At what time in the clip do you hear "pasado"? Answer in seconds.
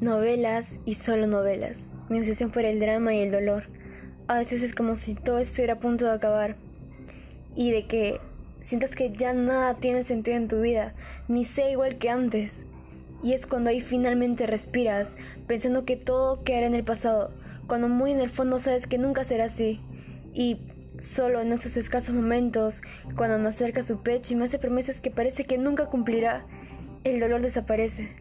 16.84-17.34